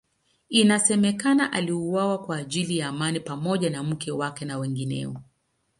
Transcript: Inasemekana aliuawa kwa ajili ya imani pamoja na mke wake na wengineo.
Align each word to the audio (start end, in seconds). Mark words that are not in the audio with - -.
Inasemekana 0.49 1.51
aliuawa 1.53 2.17
kwa 2.17 2.37
ajili 2.37 2.77
ya 2.77 2.89
imani 2.89 3.19
pamoja 3.19 3.69
na 3.69 3.83
mke 3.83 4.11
wake 4.11 4.45
na 4.45 4.57
wengineo. 4.57 5.21